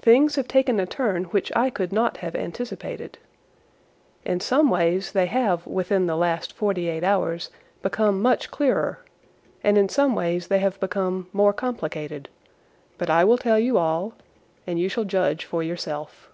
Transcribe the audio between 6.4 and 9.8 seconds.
forty eight hours become much clearer and